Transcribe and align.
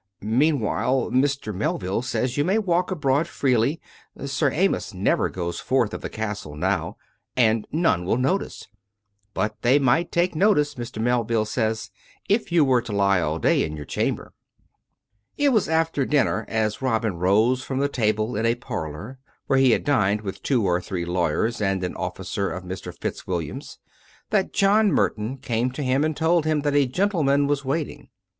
Mean 0.23 0.59
while, 0.59 1.11
Mr. 1.11 1.53
Melville 1.53 2.01
says 2.01 2.35
you 2.35 2.43
may 2.43 2.57
walk 2.57 2.89
abroad 2.89 3.27
freely. 3.27 3.79
^ 4.19 4.27
Sir 4.27 4.49
Amyas 4.49 4.95
never 4.95 5.29
goes 5.29 5.59
forth 5.59 5.93
of 5.93 6.01
the 6.01 6.09
castle 6.09 6.55
now, 6.55 6.97
and 7.37 7.67
none 7.71 8.03
will 8.03 8.17
notice. 8.17 8.67
But 9.35 9.61
they 9.61 9.77
might 9.77 10.11
take 10.11 10.33
notice, 10.33 10.73
Mr. 10.73 10.99
Melville 10.99 11.45
says, 11.45 11.91
if 12.27 12.51
you 12.51 12.65
were 12.65 12.81
to 12.81 12.91
lie 12.91 13.21
all 13.21 13.37
day 13.37 13.61
in 13.63 13.75
your 13.75 13.85
chamber." 13.85 14.33
It 15.37 15.49
was 15.53 15.69
after 15.69 16.03
dinner, 16.03 16.45
as 16.47 16.81
Robin 16.81 17.17
rose 17.17 17.61
from 17.63 17.77
the 17.77 17.87
table 17.87 18.35
in 18.35 18.43
a 18.47 18.55
parlour, 18.55 19.19
where 19.45 19.59
he 19.59 19.69
had 19.69 19.83
dined 19.83 20.21
with 20.21 20.41
two 20.41 20.65
or 20.65 20.81
three 20.81 21.05
lawyers 21.05 21.61
and 21.61 21.83
an 21.83 21.93
officer 21.95 22.49
of 22.49 22.63
Mr. 22.63 22.91
FitzWilliam, 22.91 23.61
that 24.31 24.51
John 24.51 24.91
Merton 24.91 25.37
came 25.37 25.69
to 25.73 25.83
him 25.83 26.03
and 26.03 26.17
told 26.17 26.45
him 26.45 26.61
that 26.61 26.73
a 26.75 26.87
gentleman 26.87 27.45
was 27.45 27.63
waiting. 27.63 28.09